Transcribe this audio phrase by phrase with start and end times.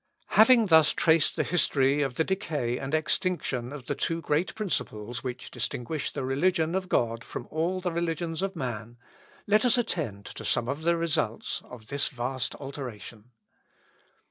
[0.29, 5.23] Having thus traced the history of the decay and extinction of the two great principles
[5.23, 8.97] which distinguish the religion of God from all the religions of man,
[9.45, 13.29] let us attend to some of the results of this vast alteration.